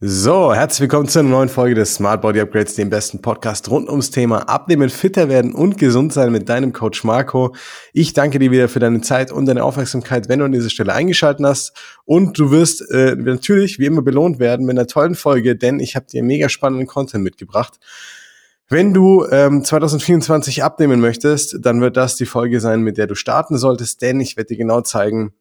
[0.00, 3.88] So, herzlich willkommen zu einer neuen Folge des Smart Body Upgrades, dem besten Podcast rund
[3.88, 7.52] ums Thema Abnehmen, fitter werden und gesund sein mit deinem Coach Marco.
[7.92, 10.92] Ich danke dir wieder für deine Zeit und deine Aufmerksamkeit, wenn du an dieser Stelle
[10.92, 11.72] eingeschaltet hast.
[12.04, 15.96] Und du wirst äh, natürlich wie immer belohnt werden mit einer tollen Folge, denn ich
[15.96, 17.80] habe dir mega spannenden Content mitgebracht.
[18.68, 23.16] Wenn du ähm, 2024 abnehmen möchtest, dann wird das die Folge sein, mit der du
[23.16, 25.32] starten solltest, denn ich werde dir genau zeigen,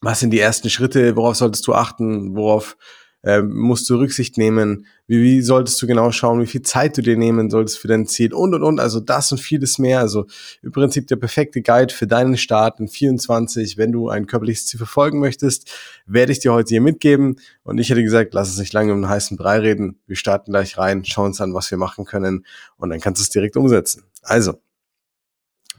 [0.00, 2.78] was sind die ersten Schritte, worauf solltest du achten, worauf
[3.26, 7.02] ähm, musst du Rücksicht nehmen, wie, wie solltest du genau schauen, wie viel Zeit du
[7.02, 9.98] dir nehmen solltest für dein Ziel und und und, also das und vieles mehr.
[9.98, 10.26] Also
[10.62, 14.78] im Prinzip der perfekte Guide für deinen Start in 24, wenn du ein körperliches Ziel
[14.78, 15.68] verfolgen möchtest,
[16.06, 17.40] werde ich dir heute hier mitgeben.
[17.64, 19.98] Und ich hätte gesagt, lass uns nicht lange um einen heißen Brei reden.
[20.06, 23.24] Wir starten gleich rein, schauen uns an, was wir machen können und dann kannst du
[23.24, 24.04] es direkt umsetzen.
[24.22, 24.60] Also,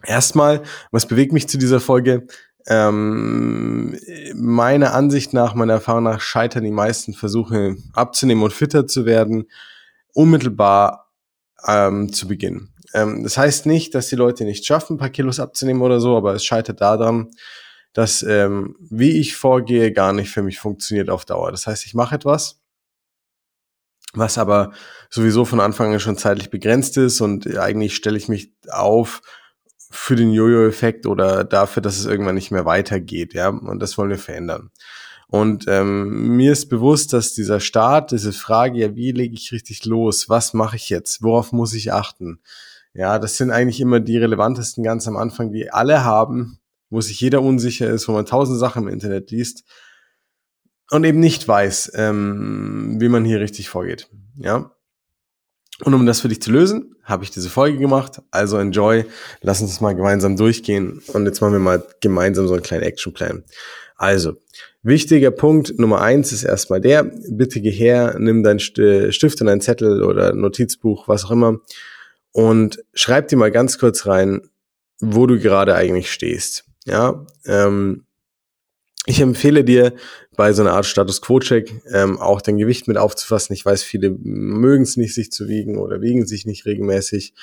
[0.03, 2.27] erstmal, was bewegt mich zu dieser Folge?
[2.70, 3.98] Ähm,
[4.35, 9.49] meiner Ansicht nach, meiner Erfahrung nach, scheitern die meisten Versuche abzunehmen und fitter zu werden,
[10.13, 11.11] unmittelbar
[11.66, 12.69] ähm, zu Beginn.
[12.94, 16.17] Ähm, das heißt nicht, dass die Leute nicht schaffen, ein paar Kilos abzunehmen oder so,
[16.17, 17.31] aber es scheitert daran,
[17.94, 21.52] dass ähm, wie ich vorgehe, gar nicht für mich funktioniert auf Dauer.
[21.52, 22.59] Das heißt, ich mache etwas,
[24.13, 24.72] was aber
[25.09, 29.22] sowieso von Anfang an schon zeitlich begrenzt ist und eigentlich stelle ich mich auf,
[29.89, 33.49] für den Jojo-Effekt oder dafür, dass es irgendwann nicht mehr weitergeht, ja.
[33.49, 34.71] Und das wollen wir verändern.
[35.27, 39.85] Und ähm, mir ist bewusst, dass dieser Start, diese Frage, ja, wie lege ich richtig
[39.85, 40.29] los?
[40.29, 41.21] Was mache ich jetzt?
[41.21, 42.39] Worauf muss ich achten?
[42.94, 47.19] Ja, das sind eigentlich immer die relevantesten ganz am Anfang, die alle haben, wo sich
[47.19, 49.66] jeder unsicher ist, wo man tausend Sachen im Internet liest
[50.89, 54.09] und eben nicht weiß, ähm, wie man hier richtig vorgeht.
[54.38, 54.72] Ja.
[55.83, 58.22] Und um das für dich zu lösen, habe ich diese Folge gemacht.
[58.31, 59.06] Also enjoy,
[59.42, 61.02] lass uns das mal gemeinsam durchgehen.
[61.08, 63.44] Und jetzt machen wir mal gemeinsam so einen kleinen Actionplan.
[63.95, 64.34] Also,
[64.84, 69.61] wichtiger Punkt Nummer eins ist erstmal der, bitte geh her, nimm deinen Stift und einen
[69.61, 71.59] Zettel oder Notizbuch, was auch immer,
[72.31, 74.41] und schreib dir mal ganz kurz rein,
[75.00, 76.66] wo du gerade eigentlich stehst.
[76.85, 78.06] Ja, ähm,
[79.07, 79.94] ich empfehle dir
[80.35, 83.53] bei so einer Art Status Quo-Check ähm, auch dein Gewicht mit aufzufassen.
[83.53, 87.34] Ich weiß, viele mögen es nicht, sich zu wiegen oder wiegen sich nicht regelmäßig.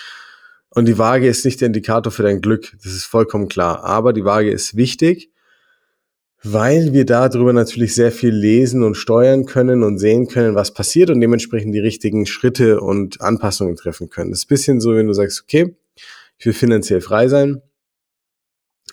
[0.68, 2.72] Und die Waage ist nicht der Indikator für dein Glück.
[2.82, 3.82] Das ist vollkommen klar.
[3.82, 5.30] Aber die Waage ist wichtig,
[6.42, 11.08] weil wir darüber natürlich sehr viel lesen und steuern können und sehen können, was passiert
[11.08, 14.32] und dementsprechend die richtigen Schritte und Anpassungen treffen können.
[14.32, 15.74] Das ist bisschen so, wenn du sagst, okay,
[16.36, 17.62] ich will finanziell frei sein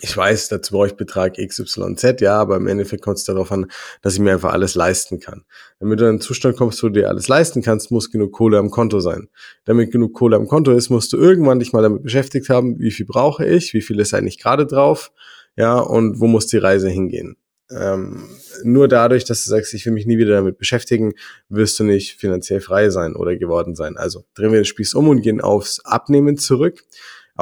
[0.04, 3.70] ich weiß, dazu brauche ich Betrag XYZ, ja, aber im Endeffekt kommt es darauf an,
[4.02, 5.44] dass ich mir einfach alles leisten kann.
[5.78, 8.58] Damit du in einen Zustand kommst, wo du dir alles leisten kannst, muss genug Kohle
[8.58, 9.28] am Konto sein.
[9.64, 12.90] Damit genug Kohle am Konto ist, musst du irgendwann dich mal damit beschäftigt haben, wie
[12.90, 15.12] viel brauche ich, wie viel ist eigentlich gerade drauf,
[15.54, 17.36] ja, und wo muss die Reise hingehen.
[17.70, 18.24] Ähm,
[18.64, 21.14] nur dadurch, dass du sagst, ich will mich nie wieder damit beschäftigen,
[21.48, 23.96] wirst du nicht finanziell frei sein oder geworden sein.
[23.96, 26.82] Also drehen wir den Spieß um und gehen aufs Abnehmen zurück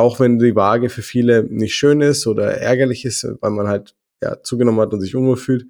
[0.00, 3.94] auch wenn die Waage für viele nicht schön ist oder ärgerlich ist, weil man halt
[4.22, 5.66] ja, zugenommen hat und sich unwohl fühlt.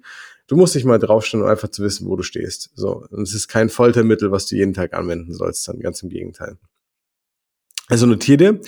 [0.47, 2.71] Du musst dich mal draufstellen, um einfach zu wissen, wo du stehst.
[2.75, 6.09] So, und es ist kein Foltermittel, was du jeden Tag anwenden sollst, dann ganz im
[6.09, 6.57] Gegenteil.
[7.87, 8.61] Also notier dir,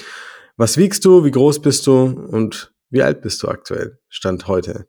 [0.56, 4.88] was wiegst du, wie groß bist du und wie alt bist du aktuell, Stand heute.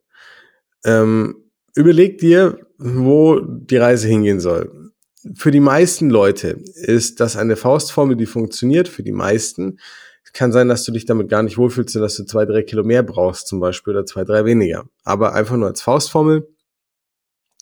[0.85, 4.93] Ähm, überleg dir, wo die Reise hingehen soll.
[5.35, 9.79] Für die meisten Leute ist das eine Faustformel, die funktioniert, für die meisten
[10.35, 12.83] kann sein, dass du dich damit gar nicht wohlfühlst und dass du zwei, drei Kilo
[12.83, 14.85] mehr brauchst zum Beispiel oder zwei, drei weniger.
[15.05, 16.47] Aber einfach nur als Faustformel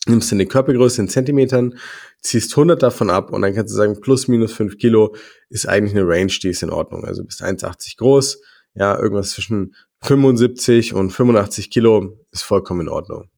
[0.07, 1.77] nimmst du eine Körpergröße in Zentimetern,
[2.21, 5.15] ziehst 100 davon ab und dann kannst du sagen, plus minus 5 Kilo
[5.49, 7.05] ist eigentlich eine Range, die ist in Ordnung.
[7.05, 8.41] Also bist 1,80 groß,
[8.73, 13.29] ja, irgendwas zwischen 75 und 85 Kilo ist vollkommen in Ordnung.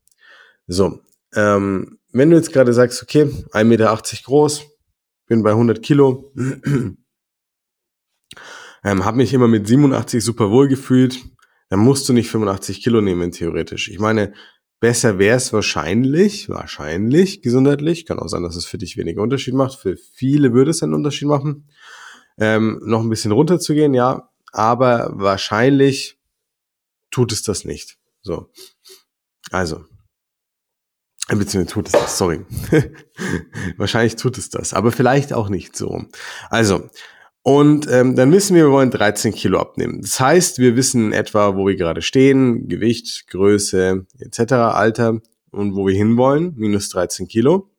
[0.68, 1.02] So,
[1.36, 4.64] ähm, wenn du jetzt gerade sagst, okay, 1,80 Meter groß,
[5.28, 6.32] bin bei 100 Kilo,
[8.86, 11.26] ähm, habe mich immer mit 87 super wohl gefühlt.
[11.70, 13.90] Dann musst du nicht 85 Kilo nehmen, theoretisch.
[13.90, 14.32] Ich meine,
[14.80, 18.06] besser wäre es wahrscheinlich, wahrscheinlich gesundheitlich.
[18.06, 19.80] Kann auch sein, dass es für dich weniger Unterschied macht.
[19.80, 21.68] Für viele würde es einen Unterschied machen.
[22.38, 24.30] Ähm, noch ein bisschen runterzugehen, ja.
[24.52, 26.20] Aber wahrscheinlich
[27.10, 27.98] tut es das nicht.
[28.22, 28.52] So.
[29.50, 29.84] Also.
[31.28, 32.46] Beziehungsweise tut es das, sorry.
[33.78, 36.04] wahrscheinlich tut es das, aber vielleicht auch nicht so.
[36.52, 36.88] Also,
[37.48, 40.02] und ähm, dann wissen wir, wir wollen 13 Kilo abnehmen.
[40.02, 45.22] Das heißt, wir wissen etwa, wo wir gerade stehen, Gewicht, Größe etc., Alter
[45.52, 47.70] und wo wir hinwollen, minus 13 Kilo.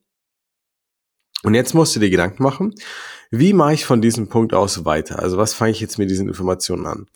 [1.42, 2.76] Und jetzt musst du dir Gedanken machen,
[3.32, 5.18] wie mache ich von diesem Punkt aus weiter?
[5.18, 7.06] Also was fange ich jetzt mit diesen Informationen an?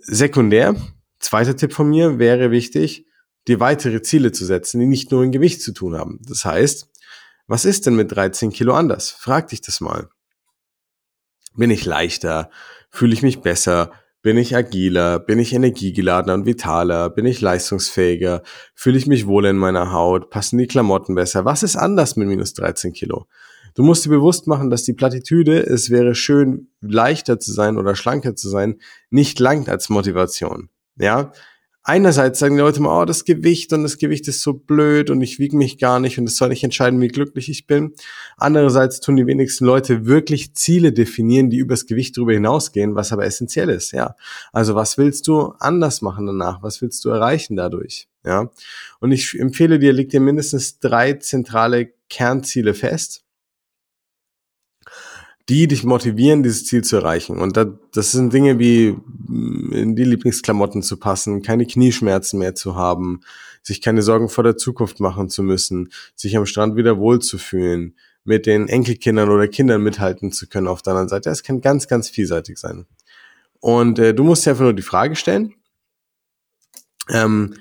[0.00, 0.74] Sekundär,
[1.20, 3.06] zweiter Tipp von mir wäre wichtig,
[3.46, 6.18] dir weitere Ziele zu setzen, die nicht nur in Gewicht zu tun haben.
[6.26, 6.90] Das heißt,
[7.46, 9.10] Was ist denn mit 13 Kilo anders?
[9.10, 10.08] Frag dich das mal.
[11.56, 12.50] Bin ich leichter?
[12.90, 13.92] Fühle ich mich besser?
[14.22, 15.18] Bin ich agiler?
[15.18, 17.10] Bin ich energiegeladener und vitaler?
[17.10, 18.42] Bin ich leistungsfähiger?
[18.74, 20.30] Fühle ich mich wohl in meiner Haut?
[20.30, 21.44] Passen die Klamotten besser?
[21.44, 23.26] Was ist anders mit minus 13 Kilo?
[23.74, 27.96] Du musst dir bewusst machen, dass die Plattitüde, es wäre schön, leichter zu sein oder
[27.96, 28.76] schlanker zu sein,
[29.10, 30.70] nicht langt als Motivation.
[30.96, 31.32] Ja,
[31.84, 35.20] einerseits sagen die Leute mal, oh, das Gewicht und das Gewicht ist so blöd und
[35.20, 37.94] ich wiege mich gar nicht und es soll nicht entscheiden, wie glücklich ich bin.
[38.36, 43.24] Andererseits tun die wenigsten Leute wirklich Ziele definieren, die übers Gewicht darüber hinausgehen, was aber
[43.24, 44.16] essentiell ist, ja.
[44.52, 46.62] Also was willst du anders machen danach?
[46.62, 48.08] Was willst du erreichen dadurch?
[48.24, 48.50] Ja.
[49.00, 53.23] Und ich empfehle dir, leg dir mindestens drei zentrale Kernziele fest
[55.48, 57.38] die dich motivieren, dieses Ziel zu erreichen.
[57.38, 58.96] Und das, das sind Dinge wie
[59.28, 63.20] mm, in die Lieblingsklamotten zu passen, keine Knieschmerzen mehr zu haben,
[63.62, 67.94] sich keine Sorgen vor der Zukunft machen zu müssen, sich am Strand wieder wohlzufühlen,
[68.24, 71.28] mit den Enkelkindern oder Kindern mithalten zu können auf der anderen Seite.
[71.28, 72.86] Das kann ganz, ganz vielseitig sein.
[73.60, 75.54] Und äh, du musst dir einfach nur die Frage stellen,
[77.10, 77.54] ähm,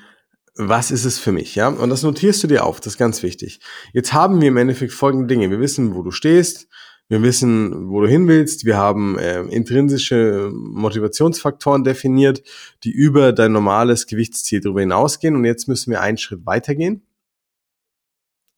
[0.56, 1.68] was ist es für mich, ja?
[1.68, 3.59] Und das notierst du dir auf, das ist ganz wichtig.
[3.91, 5.50] Jetzt haben wir im Endeffekt folgende Dinge.
[5.50, 6.68] Wir wissen, wo du stehst,
[7.09, 8.65] wir wissen, wo du hin willst.
[8.65, 12.44] Wir haben äh, intrinsische Motivationsfaktoren definiert,
[12.83, 15.35] die über dein normales Gewichtsziel darüber hinausgehen.
[15.35, 17.05] Und jetzt müssen wir einen Schritt weitergehen.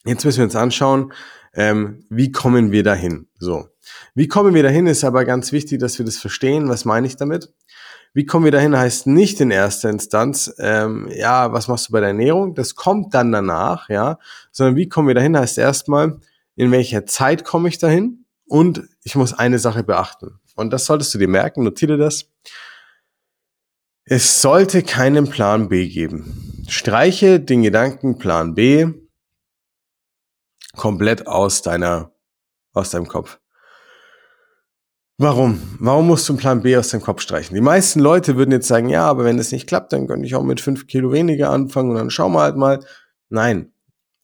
[0.05, 1.11] Jetzt müssen wir uns anschauen,
[1.55, 3.27] ähm, wie kommen wir dahin?
[3.39, 3.67] So.
[4.13, 6.69] Wie kommen wir dahin ist aber ganz wichtig, dass wir das verstehen.
[6.69, 7.53] Was meine ich damit?
[8.13, 11.99] Wie kommen wir dahin heißt nicht in erster Instanz, ähm, ja, was machst du bei
[11.99, 12.55] der Ernährung?
[12.55, 14.19] Das kommt dann danach, ja.
[14.51, 16.19] Sondern wie kommen wir dahin heißt erstmal,
[16.55, 18.24] in welcher Zeit komme ich dahin?
[18.47, 20.39] Und ich muss eine Sache beachten.
[20.55, 22.31] Und das solltest du dir merken, notiere das.
[24.05, 26.63] Es sollte keinen Plan B geben.
[26.67, 28.87] Streiche den Gedanken Plan B
[30.75, 32.11] komplett aus deiner,
[32.73, 33.39] aus deinem Kopf.
[35.17, 35.61] Warum?
[35.79, 37.55] Warum musst du einen Plan B aus deinem Kopf streichen?
[37.55, 40.35] Die meisten Leute würden jetzt sagen, ja, aber wenn es nicht klappt, dann könnte ich
[40.35, 42.85] auch mit fünf Kilo weniger anfangen und dann schauen wir halt mal.
[43.29, 43.71] Nein.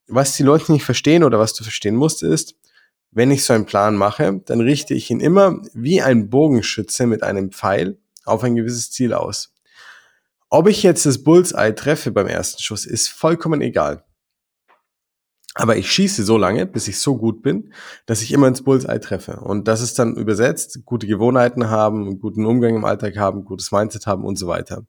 [0.08, 2.56] Was die Leute nicht verstehen oder was du verstehen musst, ist,
[3.12, 7.24] wenn ich so einen Plan mache, dann richte ich ihn immer wie ein Bogenschütze mit
[7.24, 9.54] einem Pfeil auf ein gewisses Ziel aus.
[10.50, 14.04] Ob ich jetzt das Bullseye treffe beim ersten Schuss, ist vollkommen egal.
[15.54, 17.74] Aber ich schieße so lange, bis ich so gut bin,
[18.06, 19.42] dass ich immer ins Bullseye treffe.
[19.42, 24.08] Und das ist dann übersetzt, gute Gewohnheiten haben, guten Umgang im Alltag haben, gutes Mindset
[24.08, 24.86] haben und so weiter.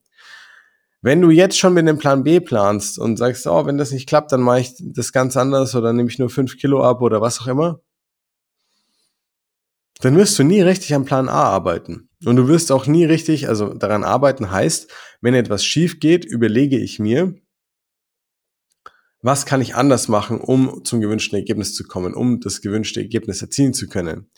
[1.01, 4.09] Wenn du jetzt schon mit dem Plan B planst und sagst, oh, wenn das nicht
[4.09, 7.21] klappt, dann mache ich das ganz anders oder nehme ich nur fünf Kilo ab oder
[7.21, 7.81] was auch immer,
[10.03, 12.09] dann wirst du nie richtig am Plan A arbeiten.
[12.25, 14.91] Und du wirst auch nie richtig, also daran arbeiten heißt,
[15.21, 17.35] wenn etwas schief geht, überlege ich mir,
[19.25, 23.41] was kann ich anders machen, um zum gewünschten Ergebnis zu kommen, um das gewünschte Ergebnis
[23.41, 24.29] erzielen zu können.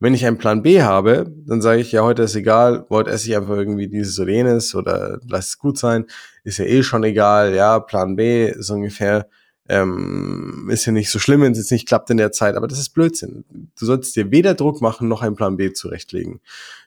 [0.00, 3.28] Wenn ich einen Plan B habe, dann sage ich, ja, heute ist egal, heute esse
[3.28, 6.06] ich einfach irgendwie dieses oder jenes oder lass es gut sein,
[6.42, 9.28] ist ja eh schon egal, ja, Plan B ist ungefähr,
[9.68, 12.66] ähm, ist ja nicht so schlimm, wenn es jetzt nicht klappt in der Zeit, aber
[12.66, 13.44] das ist Blödsinn.
[13.78, 16.40] Du sollst dir weder Druck machen noch einen Plan B zurechtlegen,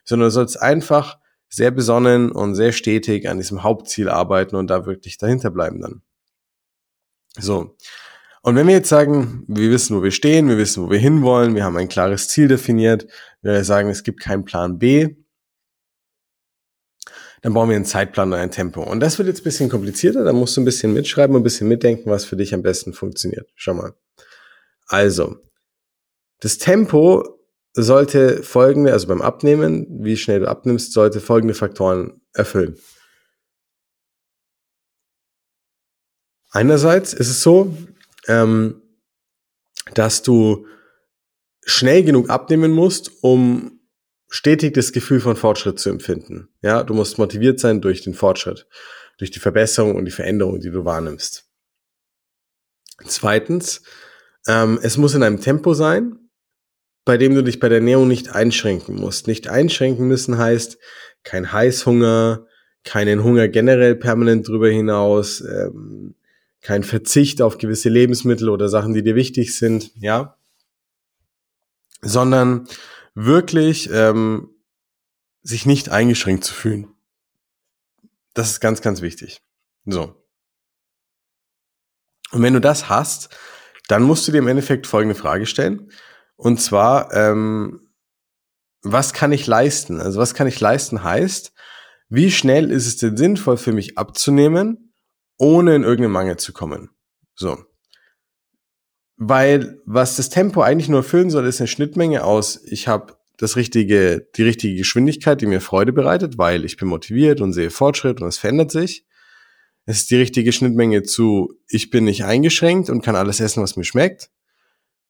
[0.04, 1.18] sondern du sollst einfach
[1.48, 6.02] sehr besonnen und sehr stetig an diesem Hauptziel arbeiten und da wirklich dahinter bleiben dann.
[7.38, 7.76] So.
[8.42, 11.54] Und wenn wir jetzt sagen, wir wissen, wo wir stehen, wir wissen, wo wir hinwollen,
[11.54, 13.06] wir haben ein klares Ziel definiert,
[13.42, 15.16] wir sagen, es gibt keinen Plan B,
[17.42, 18.82] dann brauchen wir einen Zeitplan und ein Tempo.
[18.82, 21.44] Und das wird jetzt ein bisschen komplizierter, da musst du ein bisschen mitschreiben und ein
[21.44, 23.50] bisschen mitdenken, was für dich am besten funktioniert.
[23.54, 23.94] Schau mal.
[24.86, 25.36] Also,
[26.40, 27.40] das Tempo
[27.72, 32.78] sollte folgende, also beim Abnehmen, wie schnell du abnimmst, sollte folgende Faktoren erfüllen.
[36.50, 37.76] Einerseits ist es so,
[38.28, 38.80] ähm,
[39.92, 40.66] dass du
[41.64, 43.75] schnell genug abnehmen musst, um
[44.28, 46.48] stetig das Gefühl von Fortschritt zu empfinden.
[46.62, 48.66] Ja, du musst motiviert sein durch den Fortschritt,
[49.18, 51.48] durch die Verbesserung und die Veränderung, die du wahrnimmst.
[53.04, 53.82] Zweitens,
[54.46, 56.18] ähm, es muss in einem Tempo sein,
[57.04, 59.28] bei dem du dich bei der Ernährung nicht einschränken musst.
[59.28, 60.78] Nicht einschränken müssen heißt
[61.22, 62.46] kein Heißhunger,
[62.84, 66.14] keinen Hunger generell permanent drüber hinaus, ähm,
[66.62, 70.36] kein Verzicht auf gewisse Lebensmittel oder Sachen, die dir wichtig sind, ja,
[72.02, 72.66] sondern
[73.16, 74.50] wirklich ähm,
[75.42, 76.94] sich nicht eingeschränkt zu fühlen.
[78.34, 79.42] Das ist ganz, ganz wichtig.
[79.86, 80.22] So.
[82.30, 83.34] Und wenn du das hast,
[83.88, 85.90] dann musst du dir im Endeffekt folgende Frage stellen.
[86.36, 87.88] Und zwar, ähm,
[88.82, 89.98] was kann ich leisten?
[90.00, 91.54] Also was kann ich leisten heißt,
[92.08, 94.92] wie schnell ist es denn sinnvoll für mich abzunehmen,
[95.38, 96.90] ohne in irgendeinen Mangel zu kommen?
[97.34, 97.64] So.
[99.16, 103.56] Weil was das Tempo eigentlich nur erfüllen soll, ist eine Schnittmenge aus, ich habe das
[103.56, 108.20] richtige, die richtige Geschwindigkeit, die mir Freude bereitet, weil ich bin motiviert und sehe Fortschritt
[108.20, 109.04] und es verändert sich.
[109.84, 113.76] Es ist die richtige Schnittmenge zu, ich bin nicht eingeschränkt und kann alles essen, was
[113.76, 114.30] mir schmeckt.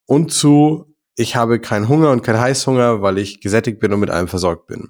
[0.05, 4.09] Und zu, ich habe keinen Hunger und keinen Heißhunger, weil ich gesättigt bin und mit
[4.09, 4.89] allem versorgt bin.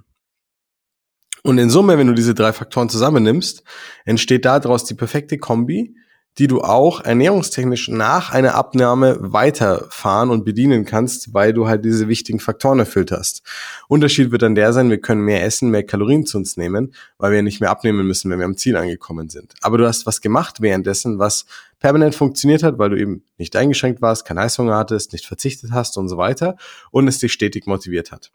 [1.43, 3.63] Und in Summe, wenn du diese drei Faktoren zusammennimmst,
[4.03, 5.95] entsteht daraus die perfekte Kombi,
[6.37, 12.07] die du auch ernährungstechnisch nach einer Abnahme weiterfahren und bedienen kannst, weil du halt diese
[12.07, 13.41] wichtigen Faktoren erfüllt hast.
[13.87, 17.31] Unterschied wird dann der sein, wir können mehr essen, mehr Kalorien zu uns nehmen, weil
[17.31, 19.55] wir nicht mehr abnehmen müssen, wenn wir am Ziel angekommen sind.
[19.61, 21.45] Aber du hast was gemacht währenddessen, was
[21.79, 25.97] permanent funktioniert hat, weil du eben nicht eingeschränkt warst, keinen Heißhunger hattest, nicht verzichtet hast
[25.97, 26.55] und so weiter
[26.91, 28.31] und es dich stetig motiviert hat.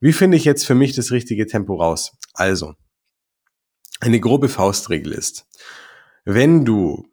[0.00, 2.12] Wie finde ich jetzt für mich das richtige Tempo raus?
[2.34, 2.74] Also,
[4.00, 5.46] eine grobe Faustregel ist,
[6.24, 7.08] wenn du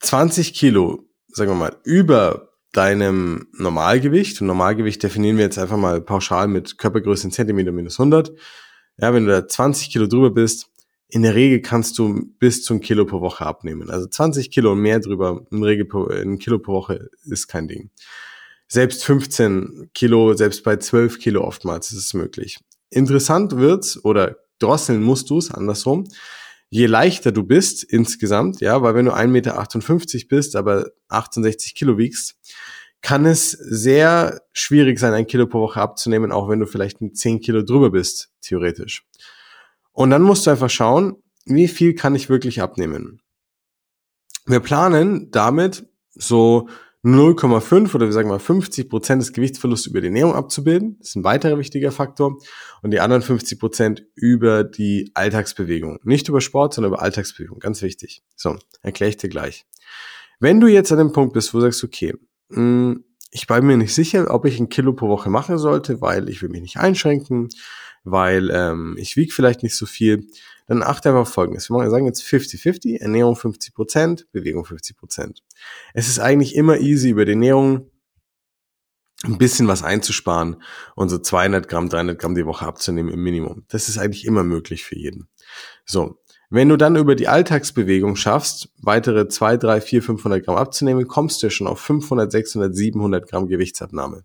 [0.00, 6.00] 20 Kilo, sagen wir mal, über deinem Normalgewicht, und Normalgewicht definieren wir jetzt einfach mal
[6.00, 8.32] pauschal mit Körpergröße in Zentimeter minus 100,
[8.98, 10.70] ja, wenn du da 20 Kilo drüber bist,
[11.08, 13.90] in der Regel kannst du bis zum Kilo pro Woche abnehmen.
[13.90, 17.66] Also 20 Kilo und mehr drüber, in Regel pro, ein Kilo pro Woche ist kein
[17.66, 17.90] Ding.
[18.66, 22.58] Selbst 15 Kilo, selbst bei 12 Kilo oftmals ist es möglich.
[22.90, 26.06] Interessant wird's oder drosseln musst du es andersrum,
[26.70, 31.98] je leichter du bist insgesamt, ja, weil wenn du 1,58 Meter bist, aber 68 Kilo
[31.98, 32.36] wiegst,
[33.00, 37.16] kann es sehr schwierig sein, ein Kilo pro Woche abzunehmen, auch wenn du vielleicht mit
[37.16, 39.06] 10 Kilo drüber bist, theoretisch.
[39.92, 43.20] Und dann musst du einfach schauen, wie viel kann ich wirklich abnehmen.
[44.46, 46.68] Wir planen damit so
[47.04, 50.96] 0,5 oder wir sagen mal 50 Prozent des Gewichtsverlusts über die Ernährung abzubilden.
[50.98, 52.38] Das ist ein weiterer wichtiger Faktor.
[52.82, 56.00] Und die anderen 50 Prozent über die Alltagsbewegung.
[56.02, 57.60] Nicht über Sport, sondern über Alltagsbewegung.
[57.60, 58.22] Ganz wichtig.
[58.34, 59.64] So, erkläre ich dir gleich.
[60.40, 62.14] Wenn du jetzt an dem Punkt bist, wo du sagst, okay,
[62.50, 66.28] hm, ich bin mir nicht sicher, ob ich ein Kilo pro Woche machen sollte, weil
[66.28, 67.48] ich will mich nicht einschränken,
[68.04, 70.26] weil ähm, ich wiege vielleicht nicht so viel,
[70.68, 71.70] dann achte einfach auf Folgendes.
[71.70, 75.38] Wir sagen jetzt 50-50, Ernährung 50%, Bewegung 50%.
[75.94, 77.90] Es ist eigentlich immer easy, über die Ernährung
[79.24, 80.62] ein bisschen was einzusparen
[80.94, 83.64] und so 200 Gramm, 300 Gramm die Woche abzunehmen im Minimum.
[83.68, 85.28] Das ist eigentlich immer möglich für jeden.
[85.84, 86.20] So.
[86.50, 91.42] Wenn du dann über die Alltagsbewegung schaffst, weitere 2, 3, 4, 500 Gramm abzunehmen, kommst
[91.42, 94.24] du ja schon auf 500, 600, 700 Gramm Gewichtsabnahme.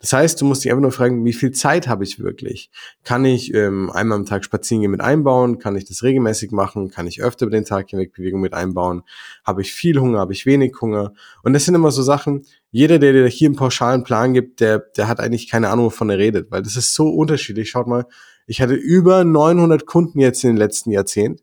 [0.00, 2.70] Das heißt, du musst dich einfach nur fragen, wie viel Zeit habe ich wirklich?
[3.04, 5.58] Kann ich ähm, einmal am Tag spazieren gehen mit einbauen?
[5.58, 6.90] Kann ich das regelmäßig machen?
[6.90, 9.02] Kann ich öfter über den Tag hinweg Bewegung mit einbauen?
[9.44, 10.18] Habe ich viel Hunger?
[10.18, 11.12] Habe ich wenig Hunger?
[11.42, 14.78] Und das sind immer so Sachen, jeder, der dir hier einen pauschalen Plan gibt, der,
[14.78, 17.70] der hat eigentlich keine Ahnung, wovon er redet, weil das ist so unterschiedlich.
[17.70, 18.06] Schaut mal,
[18.46, 21.40] ich hatte über 900 Kunden jetzt in den letzten Jahrzehnt.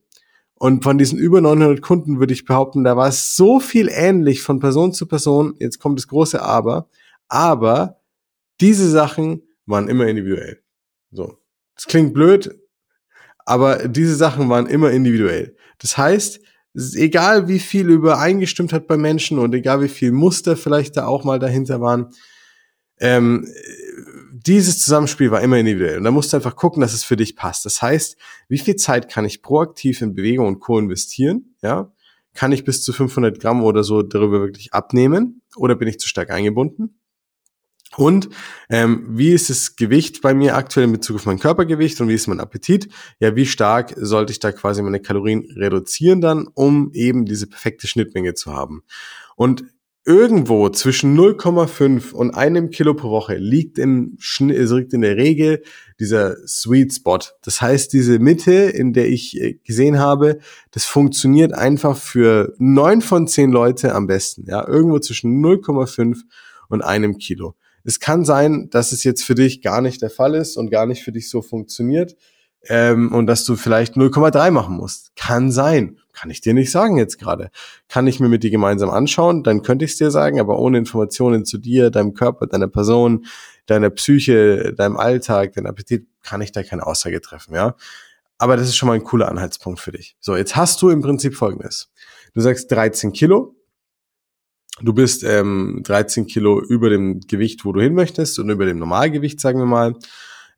[0.63, 4.42] Und von diesen über 900 Kunden würde ich behaupten, da war es so viel ähnlich
[4.42, 5.56] von Person zu Person.
[5.60, 6.88] Jetzt kommt das große Aber.
[7.27, 7.98] Aber
[8.62, 10.62] diese Sachen waren immer individuell.
[11.12, 11.38] So.
[11.75, 12.60] Das klingt blöd,
[13.45, 15.55] aber diese Sachen waren immer individuell.
[15.79, 16.39] Das heißt,
[16.95, 21.24] egal wie viel übereingestimmt hat bei Menschen und egal wie viel Muster vielleicht da auch
[21.24, 22.12] mal dahinter waren,
[23.00, 23.48] ähm,
[24.31, 25.98] dieses Zusammenspiel war immer individuell.
[25.98, 27.65] Und da musst du einfach gucken, dass es für dich passt.
[27.65, 28.17] Das heißt,
[28.50, 30.79] wie viel Zeit kann ich proaktiv in Bewegung und Co.
[30.79, 31.55] investieren?
[31.62, 31.91] Ja,
[32.33, 35.41] kann ich bis zu 500 Gramm oder so darüber wirklich abnehmen?
[35.55, 37.00] Oder bin ich zu stark eingebunden?
[37.97, 38.29] Und
[38.69, 42.15] ähm, wie ist das Gewicht bei mir aktuell in Bezug auf mein Körpergewicht und wie
[42.15, 42.89] ist mein Appetit?
[43.19, 47.88] Ja, wie stark sollte ich da quasi meine Kalorien reduzieren dann, um eben diese perfekte
[47.88, 48.83] Schnittmenge zu haben?
[49.35, 49.63] Und
[50.05, 55.63] irgendwo zwischen 0,5 und einem Kilo pro Woche liegt im liegt in der Regel
[56.00, 57.19] dieser Sweet Spot.
[57.41, 60.39] Das heißt, diese Mitte, in der ich äh, gesehen habe,
[60.71, 64.45] das funktioniert einfach für neun von zehn Leute am besten.
[64.47, 66.23] Ja, irgendwo zwischen 0,5
[66.67, 67.55] und einem Kilo.
[67.83, 70.85] Es kann sein, dass es jetzt für dich gar nicht der Fall ist und gar
[70.85, 72.15] nicht für dich so funktioniert
[72.69, 75.15] ähm, und dass du vielleicht 0,3 machen musst.
[75.15, 75.99] Kann sein.
[76.13, 77.49] Kann ich dir nicht sagen jetzt gerade.
[77.89, 80.77] Kann ich mir mit dir gemeinsam anschauen, dann könnte ich es dir sagen, aber ohne
[80.77, 83.25] Informationen zu dir, deinem Körper, deiner Person,
[83.65, 87.75] deiner Psyche, deinem Alltag, deinem Appetit, kann ich da keine Aussage treffen, ja.
[88.37, 90.15] Aber das ist schon mal ein cooler Anhaltspunkt für dich.
[90.19, 91.91] So, jetzt hast du im Prinzip Folgendes.
[92.33, 93.55] Du sagst 13 Kilo,
[94.82, 98.80] du bist ähm, 13 Kilo über dem Gewicht, wo du hin möchtest und über dem
[98.80, 99.96] Normalgewicht, sagen wir mal,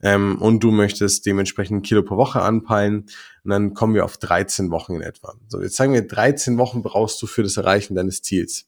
[0.02, 3.06] ähm, und du möchtest dementsprechend ein Kilo pro Woche anpeilen
[3.44, 5.36] und dann kommen wir auf 13 Wochen in etwa.
[5.48, 8.68] So, jetzt sagen wir, 13 Wochen brauchst du für das Erreichen deines Ziels.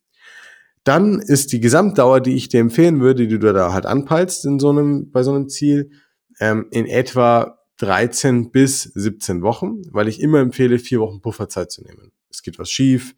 [0.83, 4.57] Dann ist die Gesamtdauer, die ich dir empfehlen würde, die du da halt anpeilst in
[4.57, 5.91] so einem, bei so einem Ziel,
[6.39, 11.83] ähm, in etwa 13 bis 17 Wochen, weil ich immer empfehle, vier Wochen Pufferzeit zu
[11.83, 12.11] nehmen.
[12.29, 13.15] Es geht was schief,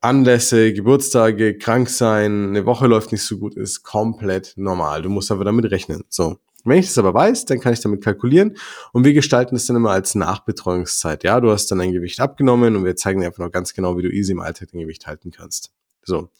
[0.00, 5.02] Anlässe, Geburtstage, krank sein, eine Woche läuft nicht so gut, ist komplett normal.
[5.02, 6.04] Du musst aber damit rechnen.
[6.08, 6.38] So.
[6.64, 8.56] Wenn ich das aber weiß, dann kann ich damit kalkulieren
[8.92, 11.24] und wir gestalten das dann immer als Nachbetreuungszeit.
[11.24, 13.96] Ja, du hast dann dein Gewicht abgenommen und wir zeigen dir einfach noch ganz genau,
[13.96, 15.72] wie du easy im Alltag dein Gewicht halten kannst.
[16.02, 16.30] So.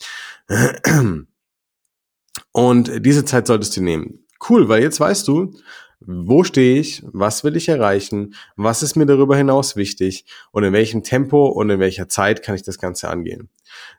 [2.52, 4.26] Und diese Zeit solltest du nehmen.
[4.48, 5.54] Cool, weil jetzt weißt du,
[6.00, 10.73] wo stehe ich, was will ich erreichen, was ist mir darüber hinaus wichtig und in
[10.73, 13.49] welchem Tempo und in welcher Zeit kann ich das Ganze angehen.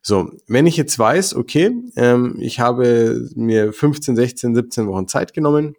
[0.02, 5.34] So, wenn ich jetzt weiß, okay, ähm, ich habe mir 15, 16, 17 Wochen Zeit
[5.34, 5.76] genommen,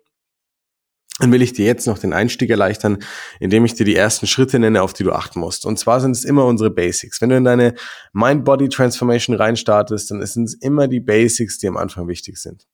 [1.21, 2.99] dann will ich dir jetzt noch den Einstieg erleichtern,
[3.41, 5.67] indem ich dir die ersten Schritte nenne, auf die du achten musst.
[5.67, 7.21] Und zwar sind es immer unsere Basics.
[7.21, 7.75] Wenn du in deine
[8.13, 12.67] Mind-Body-Transformation reinstartest, dann sind es immer die Basics, die am Anfang wichtig sind.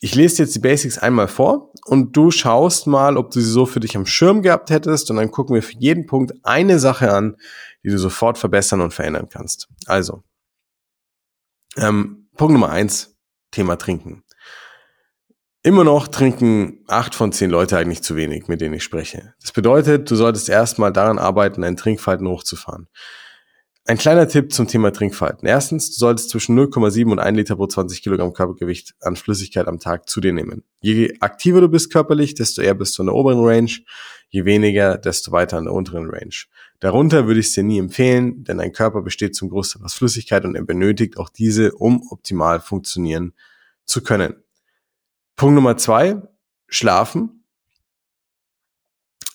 [0.00, 3.66] Ich lese jetzt die Basics einmal vor und du schaust mal, ob du sie so
[3.66, 7.12] für dich am Schirm gehabt hättest und dann gucken wir für jeden Punkt eine Sache
[7.12, 7.36] an,
[7.82, 9.68] die du sofort verbessern und verändern kannst.
[9.86, 10.22] Also,
[11.76, 13.16] ähm, Punkt Nummer eins,
[13.50, 14.22] Thema Trinken.
[15.64, 19.34] Immer noch trinken acht von zehn Leute eigentlich zu wenig, mit denen ich spreche.
[19.40, 22.86] Das bedeutet, du solltest erstmal daran arbeiten, dein Trinkverhalten hochzufahren.
[23.88, 25.48] Ein kleiner Tipp zum Thema Trinkverhalten.
[25.48, 29.80] Erstens, du solltest zwischen 0,7 und 1 Liter pro 20 Kilogramm Körpergewicht an Flüssigkeit am
[29.80, 30.62] Tag zu dir nehmen.
[30.82, 33.70] Je aktiver du bist körperlich, desto eher bist du in der oberen Range.
[34.28, 36.34] Je weniger, desto weiter in der unteren Range.
[36.80, 40.44] Darunter würde ich es dir nie empfehlen, denn dein Körper besteht zum Großteil aus Flüssigkeit
[40.44, 43.32] und er benötigt auch diese, um optimal funktionieren
[43.86, 44.34] zu können.
[45.34, 46.20] Punkt Nummer zwei,
[46.66, 47.42] Schlafen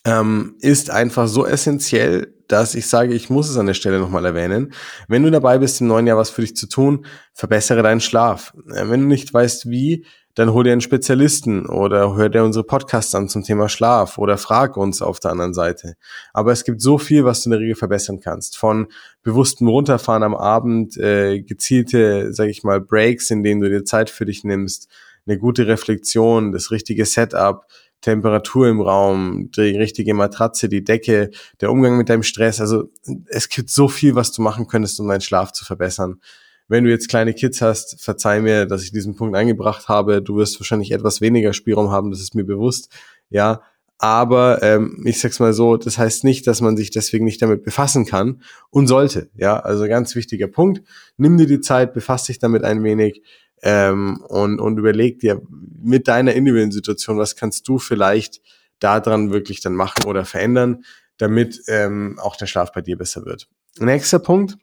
[0.06, 4.26] ähm, ist einfach so essentiell, dass ich sage, ich muss es an der Stelle nochmal
[4.26, 4.74] erwähnen.
[5.08, 8.54] Wenn du dabei bist, im neuen Jahr was für dich zu tun, verbessere deinen Schlaf.
[8.66, 13.14] Wenn du nicht weißt, wie, dann hol dir einen Spezialisten oder hör dir unsere Podcasts
[13.14, 15.96] an zum Thema Schlaf oder frag uns auf der anderen Seite.
[16.34, 18.58] Aber es gibt so viel, was du in der Regel verbessern kannst.
[18.58, 18.88] Von
[19.22, 24.10] bewusstem Runterfahren am Abend, äh, gezielte, sag ich mal, Breaks, in denen du dir Zeit
[24.10, 24.90] für dich nimmst,
[25.26, 27.66] eine gute Reflexion, das richtige Setup,
[28.04, 32.60] Temperatur im Raum, die richtige Matratze, die Decke, der Umgang mit deinem Stress.
[32.60, 32.90] Also
[33.28, 36.20] es gibt so viel, was du machen könntest, um deinen Schlaf zu verbessern.
[36.68, 40.22] Wenn du jetzt kleine Kids hast, verzeih mir, dass ich diesen Punkt eingebracht habe.
[40.22, 42.90] Du wirst wahrscheinlich etwas weniger Spielraum haben, das ist mir bewusst.
[43.30, 43.62] Ja,
[44.00, 47.64] aber ähm, ich sag's mal so, das heißt nicht, dass man sich deswegen nicht damit
[47.64, 49.30] befassen kann und sollte.
[49.34, 50.82] Ja, also ganz wichtiger Punkt.
[51.16, 53.22] Nimm dir die Zeit, befass dich damit ein wenig
[53.64, 55.42] ähm, und, und überleg dir
[55.82, 58.42] mit deiner individuellen Situation, was kannst du vielleicht
[58.80, 60.84] daran wirklich dann machen oder verändern,
[61.18, 63.48] damit ähm, auch der Schlaf bei dir besser wird.
[63.80, 64.58] Nächster Punkt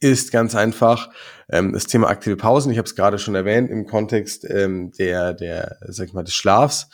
[0.00, 1.10] ist ganz einfach
[1.48, 2.72] ähm, das Thema aktive Pausen.
[2.72, 6.34] Ich habe es gerade schon erwähnt im Kontext ähm, der, der, sag ich mal, des
[6.34, 6.88] Schlafs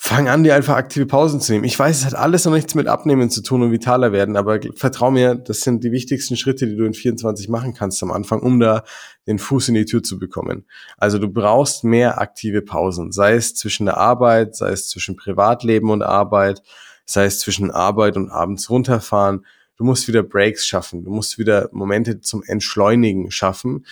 [0.00, 1.64] fang an, dir einfach aktive Pausen zu nehmen.
[1.64, 4.60] Ich weiß, es hat alles noch nichts mit Abnehmen zu tun und vitaler werden, aber
[4.76, 8.40] vertrau mir, das sind die wichtigsten Schritte, die du in 24 machen kannst am Anfang,
[8.40, 8.84] um da
[9.26, 10.66] den Fuß in die Tür zu bekommen.
[10.98, 15.90] Also du brauchst mehr aktive Pausen, sei es zwischen der Arbeit, sei es zwischen Privatleben
[15.90, 16.62] und Arbeit,
[17.04, 19.44] sei es zwischen Arbeit und abends runterfahren.
[19.76, 23.84] Du musst wieder Breaks schaffen, du musst wieder Momente zum Entschleunigen schaffen,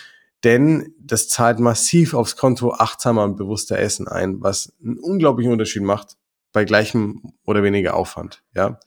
[0.43, 5.83] denn das zahlt massiv aufs Konto achtsamer und bewusster Essen ein, was einen unglaublichen Unterschied
[5.83, 6.17] macht
[6.53, 8.79] bei gleichem oder weniger Aufwand, ja.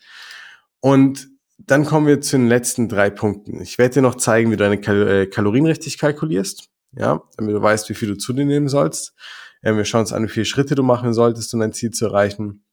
[0.81, 3.61] Und dann kommen wir zu den letzten drei Punkten.
[3.61, 7.55] Ich werde dir noch zeigen, wie du deine Kal äh, Kalorien richtig kalkulierst, ja, damit
[7.55, 9.15] du weißt, wie viel du zu dir nehmen sollst.
[9.63, 12.07] Ähm, wir schauen uns an, wie viele Schritte du machen solltest, um dein Ziel zu
[12.07, 12.65] erreichen.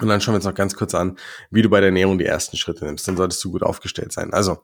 [0.00, 1.18] Und dann schauen wir uns noch ganz kurz an,
[1.50, 3.06] wie du bei der Ernährung die ersten Schritte nimmst.
[3.08, 4.32] Dann solltest du gut aufgestellt sein.
[4.32, 4.58] Also,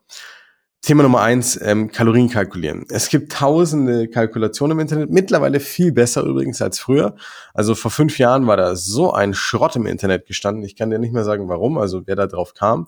[0.85, 2.85] Thema Nummer eins, ähm, Kalorien kalkulieren.
[2.90, 7.16] Es gibt tausende Kalkulationen im Internet, mittlerweile viel besser übrigens als früher.
[7.55, 10.62] Also vor fünf Jahren war da so ein Schrott im Internet gestanden.
[10.62, 12.87] Ich kann dir nicht mehr sagen, warum, also wer da drauf kam.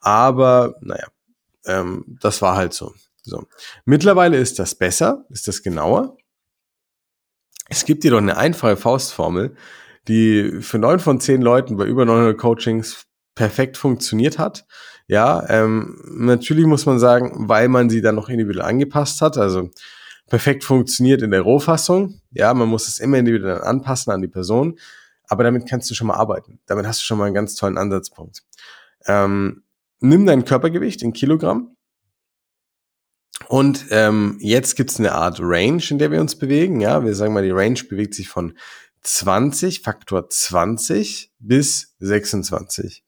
[0.00, 1.08] Aber naja,
[1.66, 2.92] ähm, das war halt so.
[3.22, 3.44] so.
[3.84, 6.16] Mittlerweile ist das besser, ist das genauer.
[7.68, 9.56] Es gibt jedoch eine einfache Faustformel,
[10.06, 14.64] die für neun von zehn Leuten bei über 900 Coachings perfekt funktioniert hat.
[15.08, 19.36] Ja, ähm, natürlich muss man sagen, weil man sie dann noch individuell angepasst hat.
[19.36, 19.70] Also
[20.28, 22.20] perfekt funktioniert in der Rohfassung.
[22.30, 24.78] Ja, man muss es immer individuell anpassen an die Person.
[25.28, 26.60] Aber damit kannst du schon mal arbeiten.
[26.66, 28.42] Damit hast du schon mal einen ganz tollen Ansatzpunkt.
[29.06, 29.62] Ähm,
[30.00, 31.76] nimm dein Körpergewicht in Kilogramm.
[33.48, 36.80] Und ähm, jetzt gibt's eine Art Range, in der wir uns bewegen.
[36.80, 38.56] Ja, wir sagen mal, die Range bewegt sich von
[39.02, 43.04] 20, Faktor 20 bis 26.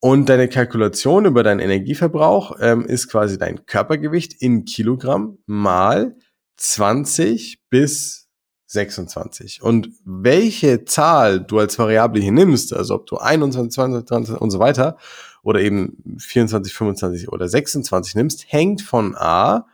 [0.00, 6.16] Und deine Kalkulation über deinen Energieverbrauch ähm, ist quasi dein Körpergewicht in Kilogramm mal
[6.56, 8.28] 20 bis
[8.66, 9.62] 26.
[9.62, 14.58] Und welche Zahl du als Variable hier nimmst, also ob du 21, 22 und so
[14.58, 14.96] weiter
[15.42, 19.66] oder eben 24, 25 oder 26 nimmst, hängt von A,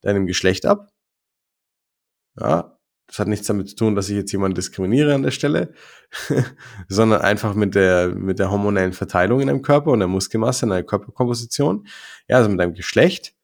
[0.00, 0.88] deinem Geschlecht ab.
[2.40, 2.73] Ja,
[3.06, 5.72] das hat nichts damit zu tun, dass ich jetzt jemanden diskriminiere an der Stelle,
[6.88, 10.70] sondern einfach mit der, mit der hormonellen Verteilung in deinem Körper und der Muskelmasse in
[10.70, 11.86] deiner Körperkomposition.
[12.28, 13.34] Ja, also mit deinem Geschlecht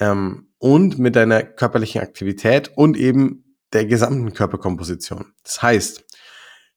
[0.00, 5.32] ähm, und mit deiner körperlichen Aktivität und eben der gesamten Körperkomposition.
[5.44, 6.04] Das heißt,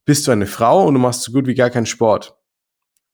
[0.06, 2.38] bist du eine Frau und du machst so gut wie gar keinen Sport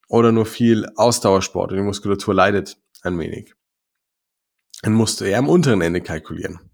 [0.10, 3.56] oder nur viel Ausdauersport und die Muskulatur leidet ein wenig,
[4.82, 6.70] dann musst du eher am unteren Ende kalkulieren.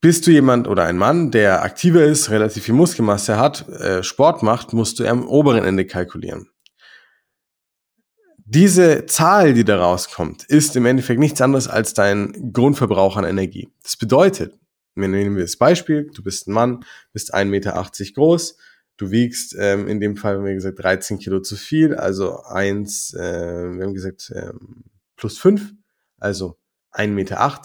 [0.00, 4.44] Bist du jemand oder ein Mann, der aktiver ist, relativ viel Muskelmasse hat, äh, Sport
[4.44, 6.48] macht, musst du am oberen Ende kalkulieren.
[8.44, 13.68] Diese Zahl, die da rauskommt, ist im Endeffekt nichts anderes als dein Grundverbrauch an Energie.
[13.82, 14.54] Das bedeutet,
[14.94, 18.56] nehmen wir das Beispiel, du bist ein Mann, bist 1,80 Meter groß,
[18.98, 23.18] du wiegst ähm, in dem Fall, wir gesagt, 13 Kilo zu viel, also 1, äh,
[23.76, 24.84] wir haben gesagt, ähm,
[25.16, 25.74] plus 5,
[26.18, 26.56] also
[26.98, 27.58] 1,80 Meter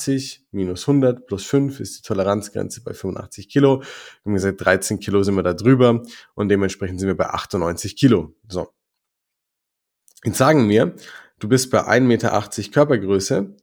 [0.52, 3.82] minus 100 plus 5 ist die Toleranzgrenze bei 85 Kilo.
[3.82, 3.88] Wir
[4.26, 6.04] haben gesagt, 13 Kilo sind wir da drüber
[6.36, 8.36] und dementsprechend sind wir bei 98 Kilo.
[8.48, 8.69] So.
[10.24, 10.96] Jetzt sagen wir,
[11.39, 13.56] du bist bei 1,80 Meter Körpergröße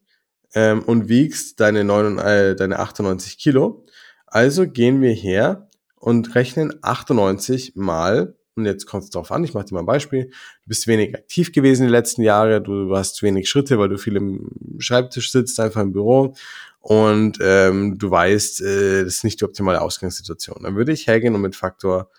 [0.55, 3.87] ähm, und wiegst deine, 9, äh, deine 98 Kilo.
[4.27, 9.55] Also gehen wir her und rechnen 98 mal und jetzt kommt es darauf an, ich
[9.55, 13.23] mache dir mal ein Beispiel, du bist wenig aktiv gewesen die letzten Jahre, du hast
[13.23, 16.35] wenig Schritte, weil du viel im Schreibtisch sitzt, einfach im Büro
[16.81, 20.63] und ähm, du weißt, äh, das ist nicht die optimale Ausgangssituation.
[20.63, 22.11] Dann würde ich hergehen und mit Faktor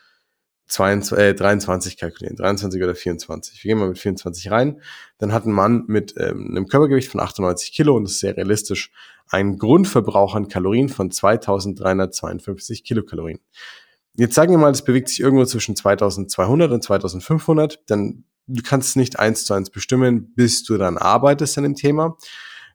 [0.68, 3.64] 22, äh, 23 kalkulieren, 23 oder 24.
[3.64, 4.82] Wir gehen mal mit 24 rein.
[5.18, 8.38] Dann hat ein Mann mit ähm, einem Körpergewicht von 98 Kilo, und das ist sehr
[8.38, 8.92] realistisch,
[9.30, 13.40] einen Grundverbrauch an Kalorien von 2352 Kilokalorien.
[14.18, 18.98] Jetzt sagen wir mal, es bewegt sich irgendwo zwischen 2200 und 2500, dann du kannst
[18.98, 22.18] nicht eins zu eins bestimmen, bis du dann arbeitest an dem Thema,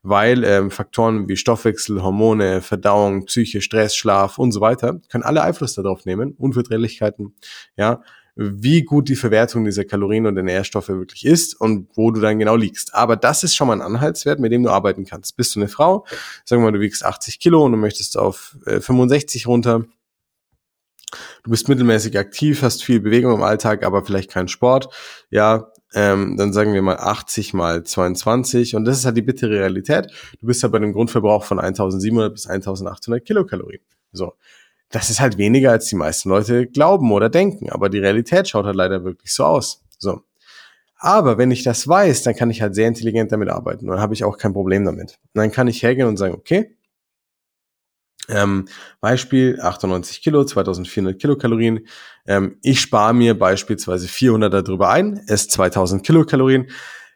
[0.01, 5.43] weil ähm, Faktoren wie Stoffwechsel, Hormone, Verdauung, Psyche, Stress, Schlaf und so weiter können alle
[5.43, 7.35] Einfluss darauf nehmen, Unverträglichkeiten,
[7.75, 8.01] ja,
[8.35, 12.37] wie gut die Verwertung dieser Kalorien und der Nährstoffe wirklich ist und wo du dann
[12.37, 12.93] genau liegst.
[12.93, 15.35] Aber das ist schon mal ein Anhaltswert, mit dem du arbeiten kannst.
[15.37, 16.05] Bist du eine Frau,
[16.45, 19.85] sagen wir mal, du wiegst 80 Kilo und du möchtest auf äh, 65 runter,
[21.43, 24.89] du bist mittelmäßig aktiv, hast viel Bewegung im Alltag, aber vielleicht keinen Sport,
[25.29, 29.51] ja, ähm, dann sagen wir mal 80 mal 22 und das ist halt die bittere
[29.51, 30.07] Realität.
[30.39, 33.81] Du bist ja bei einem Grundverbrauch von 1700 bis 1800 Kilokalorien.
[34.11, 34.33] So.
[34.89, 38.65] Das ist halt weniger, als die meisten Leute glauben oder denken, aber die Realität schaut
[38.65, 39.83] halt leider wirklich so aus.
[39.97, 40.21] So.
[40.99, 44.13] Aber wenn ich das weiß, dann kann ich halt sehr intelligent damit arbeiten dann habe
[44.13, 45.19] ich auch kein Problem damit.
[45.33, 46.76] Und dann kann ich hergehen und sagen, okay,
[48.29, 48.67] ähm,
[49.01, 51.87] Beispiel 98 Kilo, 2400 Kilokalorien.
[52.25, 56.67] Ähm, ich spare mir beispielsweise 400 darüber ein, es 2000 Kilokalorien.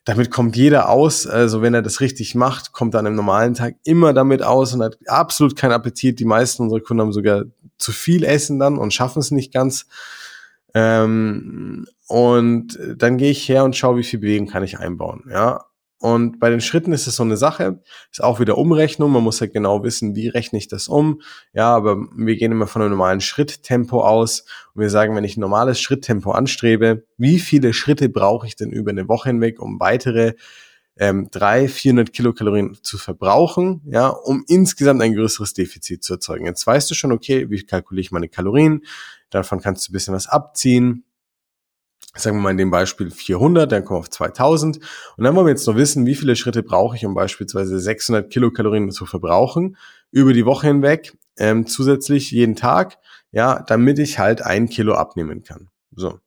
[0.04, 1.28] Damit kommt jeder aus.
[1.28, 4.74] Also wenn er das richtig macht, kommt er an einem normalen Tag immer damit aus
[4.74, 6.20] und hat absolut keinen Appetit.
[6.20, 7.44] Die meisten unserer Kunden haben sogar
[7.78, 9.86] zu viel Essen dann und schaffen es nicht ganz.
[10.74, 15.26] Ähm, und dann gehe ich her und schaue, wie viel Bewegung kann ich einbauen.
[15.30, 15.66] Ja,
[16.02, 17.80] und bei den Schritten ist es so eine Sache,
[18.12, 19.12] ist auch wieder Umrechnung.
[19.12, 21.22] Man muss halt genau wissen, wie rechne ich das um.
[21.54, 25.38] Ja, aber wir gehen immer von einem normalen Schritttempo aus und wir sagen, wenn ich
[25.38, 29.80] ein normales Schritttempo anstrebe, wie viele Schritte brauche ich denn über eine Woche hinweg, um
[29.80, 30.34] weitere
[30.98, 36.48] ähm, 300, 400 Kilokalorien zu verbrauchen, ja, um insgesamt ein größeres Defizit zu erzeugen.
[36.48, 38.82] Jetzt weißt du schon, okay, wie kalkuliere ich meine Kalorien?
[39.30, 41.06] Davon kannst du ein bisschen was abziehen
[42.16, 44.80] sagen wir mal in dem Beispiel 400, dann kommen wir auf 2000
[45.18, 48.30] und dann wollen wir jetzt noch wissen, wie viele Schritte brauche ich, um beispielsweise 600
[48.30, 49.78] Kilokalorien zu verbrauchen
[50.12, 52.98] über die Woche hinweg, ähm, zusätzlich jeden Tag,
[53.32, 55.70] ja, damit ich halt ein Kilo abnehmen kann.
[55.96, 56.20] So,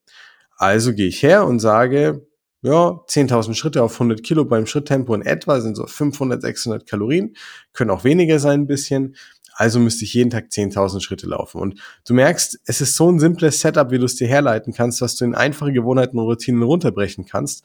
[0.57, 2.27] also gehe ich her und sage,
[2.63, 7.37] ja, 10.000 Schritte auf 100 Kilo beim Schritttempo in etwa sind so 500, 600 Kalorien,
[7.75, 9.17] können auch weniger sein ein bisschen.
[9.57, 11.61] Also müsste ich jeden Tag 10.000 Schritte laufen.
[11.61, 15.01] Und du merkst, es ist so ein simples Setup, wie du es dir herleiten kannst,
[15.01, 17.65] was du in einfache Gewohnheiten und Routinen runterbrechen kannst.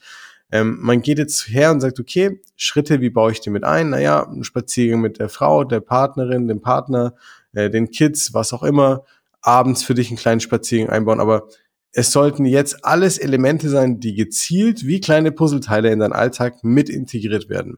[0.52, 3.90] Ähm, man geht jetzt her und sagt, okay, Schritte, wie baue ich die mit ein?
[3.90, 7.16] Naja, ein Spaziergang mit der Frau, der Partnerin, dem Partner,
[7.54, 9.04] äh, den Kids, was auch immer,
[9.42, 11.20] abends für dich einen kleinen Spaziergang einbauen.
[11.20, 11.48] Aber
[11.92, 16.90] es sollten jetzt alles Elemente sein, die gezielt wie kleine Puzzleteile in deinen Alltag mit
[16.90, 17.78] integriert werden.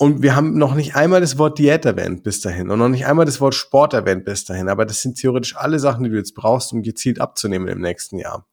[0.00, 3.04] Und wir haben noch nicht einmal das Wort Diät erwähnt bis dahin und noch nicht
[3.04, 4.70] einmal das Wort Sport erwähnt bis dahin.
[4.70, 8.16] Aber das sind theoretisch alle Sachen, die du jetzt brauchst, um gezielt abzunehmen im nächsten
[8.16, 8.48] Jahr.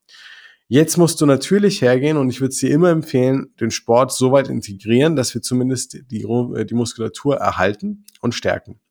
[0.68, 4.50] Jetzt musst du natürlich hergehen und ich würde dir immer empfehlen, den Sport so weit
[4.50, 6.26] integrieren, dass wir zumindest die,
[6.66, 8.82] die Muskulatur erhalten und stärken.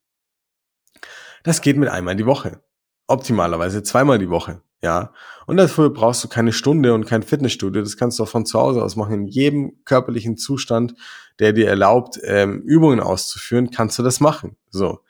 [1.42, 2.62] Das geht mit einmal die Woche.
[3.06, 4.62] Optimalerweise zweimal die Woche.
[4.82, 5.12] Ja.
[5.46, 7.82] Und dafür brauchst du keine Stunde und kein Fitnessstudio.
[7.82, 9.14] Das kannst du auch von zu Hause aus machen.
[9.14, 10.94] In jedem körperlichen Zustand,
[11.38, 14.56] der dir erlaubt, ähm, Übungen auszuführen, kannst du das machen.
[14.70, 15.00] So.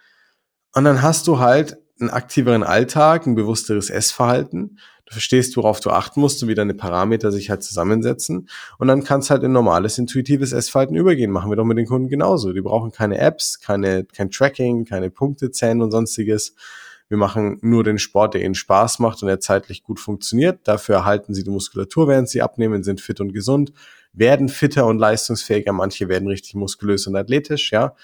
[0.74, 4.78] Und dann hast du halt einen aktiveren Alltag, ein bewussteres Essverhalten.
[5.06, 8.48] Du verstehst, worauf du achten musst und wie deine Parameter sich halt zusammensetzen.
[8.78, 11.30] Und dann kannst halt in normales, intuitives Essverhalten übergehen.
[11.30, 12.52] Machen wir doch mit den Kunden genauso.
[12.52, 16.54] Die brauchen keine Apps, keine, kein Tracking, keine Punktezähne und sonstiges.
[17.08, 20.60] Wir machen nur den Sport, der ihnen Spaß macht und der zeitlich gut funktioniert.
[20.64, 23.72] Dafür erhalten sie die Muskulatur, während sie abnehmen, sind fit und gesund,
[24.12, 25.72] werden fitter und leistungsfähiger.
[25.72, 27.94] Manche werden richtig muskulös und athletisch, ja.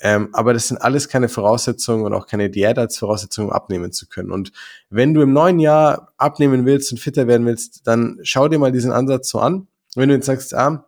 [0.00, 3.92] Ähm, aber das sind alles keine Voraussetzungen und auch keine Diät als Voraussetzung, um abnehmen
[3.92, 4.30] zu können.
[4.30, 4.52] Und
[4.90, 8.72] wenn du im neuen Jahr abnehmen willst und fitter werden willst, dann schau dir mal
[8.72, 9.68] diesen Ansatz so an.
[9.94, 10.86] Wenn du jetzt sagst, ah,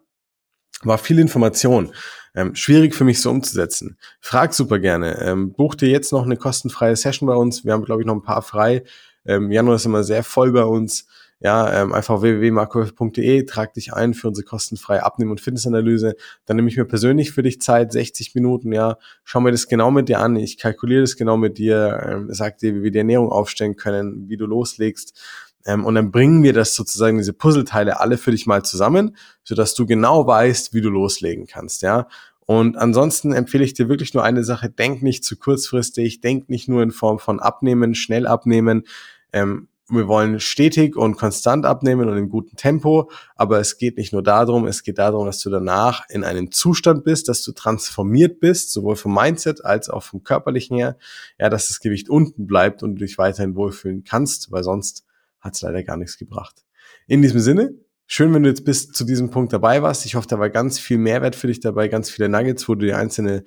[0.82, 1.92] war viel Information,
[2.36, 3.96] ähm, schwierig für mich so umzusetzen.
[4.20, 5.20] Frag super gerne.
[5.22, 7.64] Ähm, buch dir jetzt noch eine kostenfreie Session bei uns.
[7.64, 8.84] Wir haben, glaube ich, noch ein paar frei.
[9.24, 11.06] Ähm, Januar ist immer sehr voll bei uns.
[11.40, 16.16] Ja, ähm, einfach www.marco.de, trag dich ein für unsere kostenfreie Abnehmen- und Fitnessanalyse.
[16.46, 19.90] Dann nehme ich mir persönlich für dich Zeit, 60 Minuten, ja, schau mir das genau
[19.90, 20.36] mit dir an.
[20.36, 24.30] Ich kalkuliere das genau mit dir, ähm, sag dir, wie wir die Ernährung aufstellen können,
[24.30, 25.20] wie du loslegst.
[25.66, 29.74] Ähm, und dann bringen wir das sozusagen, diese Puzzleteile alle für dich mal zusammen, sodass
[29.74, 32.08] du genau weißt, wie du loslegen kannst, ja.
[32.46, 36.68] Und ansonsten empfehle ich dir wirklich nur eine Sache, denk nicht zu kurzfristig, denk nicht
[36.68, 38.84] nur in Form von Abnehmen, schnell abnehmen.
[39.32, 44.12] Ähm, wir wollen stetig und konstant abnehmen und in gutem Tempo, aber es geht nicht
[44.12, 48.40] nur darum, es geht darum, dass du danach in einem Zustand bist, dass du transformiert
[48.40, 50.96] bist, sowohl vom Mindset als auch vom körperlichen her,
[51.38, 55.05] ja, dass das Gewicht unten bleibt und du dich weiterhin wohlfühlen kannst, weil sonst
[55.46, 56.64] hat es leider gar nichts gebracht.
[57.06, 57.74] In diesem Sinne,
[58.06, 60.04] schön, wenn du jetzt bis zu diesem Punkt dabei warst.
[60.06, 62.86] Ich hoffe, da war ganz viel Mehrwert für dich dabei, ganz viele Nuggets, wo du
[62.86, 63.44] die einzelne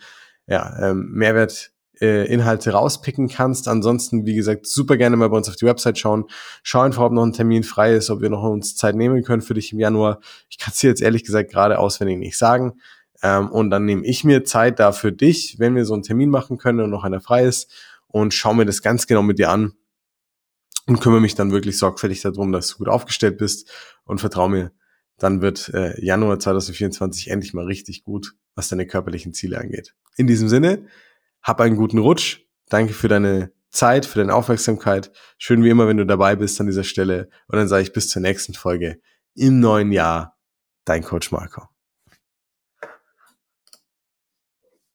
[0.47, 3.67] ja, ähm, Mehrwert äh, Inhalte rauspicken kannst.
[3.67, 6.25] Ansonsten, wie gesagt, super gerne mal bei uns auf die Website schauen.
[6.63, 9.41] Schau einfach, ob noch ein Termin frei ist, ob wir noch uns Zeit nehmen können
[9.41, 10.19] für dich im Januar.
[10.49, 12.79] Ich kann es dir jetzt ehrlich gesagt gerade auswendig nicht sagen.
[13.21, 16.29] Ähm, und dann nehme ich mir Zeit da für dich, wenn wir so einen Termin
[16.29, 17.71] machen können und noch einer frei ist
[18.07, 19.73] und schau mir das ganz genau mit dir an
[20.89, 23.69] und kümmere mich dann wirklich sorgfältig darum, dass du gut aufgestellt bist
[24.05, 24.71] und vertrau mir,
[25.17, 29.95] dann wird äh, Januar 2024 endlich mal richtig gut, was deine körperlichen Ziele angeht.
[30.17, 30.87] In diesem Sinne,
[31.41, 32.41] hab einen guten Rutsch.
[32.69, 35.11] Danke für deine Zeit, für deine Aufmerksamkeit.
[35.37, 37.29] Schön wie immer, wenn du dabei bist an dieser Stelle.
[37.47, 38.99] Und dann sage ich bis zur nächsten Folge
[39.35, 40.37] im neuen Jahr.
[40.85, 41.67] Dein Coach Marco.